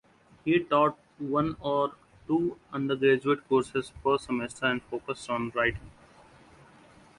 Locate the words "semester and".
4.17-4.81